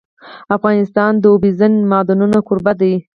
افغانستان 0.57 1.11
د 1.17 1.23
اوبزین 1.33 1.73
معدنونه 1.91 2.37
کوربه 2.47 2.73
دی. 2.81 2.93